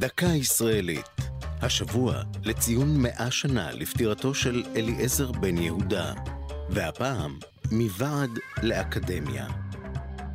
דקה 0.00 0.26
ישראלית. 0.26 1.06
השבוע 1.62 2.22
לציון 2.44 3.02
מאה 3.02 3.30
שנה 3.30 3.72
לפטירתו 3.72 4.34
של 4.34 4.62
אליעזר 4.76 5.32
בן 5.32 5.58
יהודה. 5.58 6.12
והפעם, 6.70 7.38
מוועד 7.70 8.30
לאקדמיה. 8.62 9.46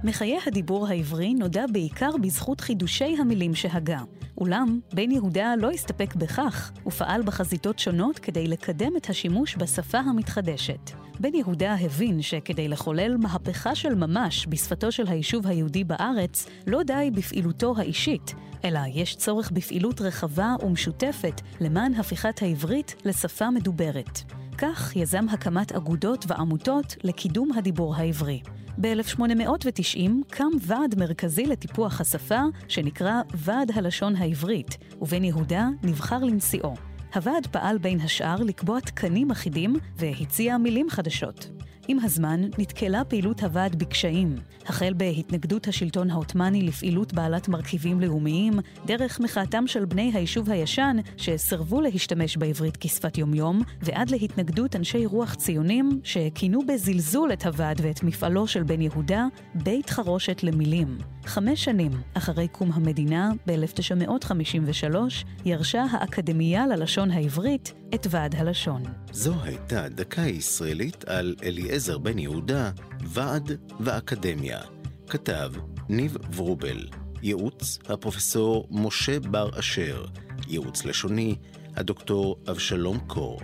מחיי 0.05 0.37
הדיבור 0.47 0.87
העברי 0.87 1.33
נודע 1.33 1.65
בעיקר 1.71 2.09
בזכות 2.21 2.61
חידושי 2.61 3.15
המילים 3.19 3.55
שהגה. 3.55 3.99
אולם, 4.37 4.79
בן 4.93 5.11
יהודה 5.11 5.53
לא 5.57 5.71
הסתפק 5.71 6.15
בכך, 6.15 6.71
ופעל 6.85 7.21
בחזיתות 7.21 7.79
שונות 7.79 8.19
כדי 8.19 8.47
לקדם 8.47 8.97
את 8.97 9.09
השימוש 9.09 9.55
בשפה 9.57 9.97
המתחדשת. 9.97 10.91
בן 11.19 11.35
יהודה 11.35 11.75
הבין 11.79 12.21
שכדי 12.21 12.67
לחולל 12.67 13.17
מהפכה 13.17 13.75
של 13.75 13.95
ממש 13.95 14.47
בשפתו 14.49 14.91
של 14.91 15.07
היישוב 15.07 15.47
היהודי 15.47 15.83
בארץ, 15.83 16.47
לא 16.67 16.83
די 16.83 17.09
בפעילותו 17.13 17.73
האישית, 17.77 18.33
אלא 18.65 18.79
יש 18.93 19.15
צורך 19.15 19.51
בפעילות 19.51 20.01
רחבה 20.01 20.55
ומשותפת 20.63 21.41
למען 21.59 21.93
הפיכת 21.93 22.41
העברית 22.41 22.95
לשפה 23.05 23.51
מדוברת. 23.51 24.19
כך 24.57 24.95
יזם 24.95 25.25
הקמת 25.29 25.71
אגודות 25.71 26.25
ועמותות 26.27 26.95
לקידום 27.03 27.51
הדיבור 27.51 27.95
העברי. 27.95 28.41
ב-1890 28.81 30.09
קם 30.29 30.51
ועד 30.61 30.99
מרכזי 30.99 31.45
לטיפוח 31.45 32.01
השפה, 32.01 32.39
שנקרא 32.67 33.21
ועד 33.33 33.71
הלשון 33.75 34.15
העברית, 34.15 34.77
ובן 35.01 35.23
יהודה 35.23 35.67
נבחר 35.83 36.17
לנשיאו. 36.23 36.73
הוועד 37.15 37.47
פעל 37.47 37.77
בין 37.77 37.99
השאר 37.99 38.35
לקבוע 38.43 38.79
תקנים 38.79 39.31
אחידים 39.31 39.75
והציע 39.95 40.57
מילים 40.57 40.89
חדשות. 40.89 41.49
עם 41.87 41.97
הזמן 42.03 42.41
נתקלה 42.57 43.03
פעילות 43.03 43.43
הוועד 43.43 43.75
בקשיים, 43.75 44.35
החל 44.65 44.93
בהתנגדות 44.93 45.67
השלטון 45.67 46.09
העות'מאני 46.09 46.61
לפעילות 46.61 47.13
בעלת 47.13 47.47
מרכיבים 47.47 48.01
לאומיים, 48.01 48.53
דרך 48.85 49.19
מחאתם 49.19 49.67
של 49.67 49.85
בני 49.85 50.11
היישוב 50.13 50.49
הישן 50.49 50.97
שסרבו 51.17 51.81
להשתמש 51.81 52.37
בעברית 52.37 52.77
כשפת 52.77 53.17
יומיום, 53.17 53.61
ועד 53.81 54.09
להתנגדות 54.09 54.75
אנשי 54.75 55.05
רוח 55.05 55.35
ציונים 55.35 55.99
שכינו 56.03 56.59
בזלזול 56.65 57.33
את 57.33 57.45
הוועד 57.45 57.81
ואת 57.83 58.03
מפעלו 58.03 58.47
של 58.47 58.63
בן 58.63 58.81
יהודה 58.81 59.25
בית 59.55 59.89
חרושת 59.89 60.43
למילים. 60.43 60.97
חמש 61.25 61.63
שנים 61.63 61.91
אחרי 62.13 62.47
קום 62.47 62.71
המדינה, 62.73 63.31
ב-1953, 63.47 64.95
ירשה 65.45 65.85
האקדמיה 65.91 66.67
ללשון 66.67 67.11
העברית 67.11 67.73
את 67.95 68.07
ועד 68.09 68.35
הלשון. 68.35 68.83
זו 69.11 69.33
הייתה 69.43 69.89
דקה 69.89 70.21
ישראלית 70.21 71.05
על 71.07 71.35
אליעזר 71.43 71.97
בן 71.97 72.19
יהודה, 72.19 72.71
ועד 73.03 73.51
ואקדמיה. 73.79 74.59
כתב 75.09 75.51
ניב 75.89 76.17
ורובל. 76.35 76.87
ייעוץ 77.21 77.79
הפרופסור 77.89 78.67
משה 78.71 79.19
בר 79.19 79.59
אשר. 79.59 80.05
ייעוץ 80.47 80.85
לשוני 80.85 81.35
הדוקטור 81.75 82.35
אבשלום 82.51 82.99
קור. 82.99 83.41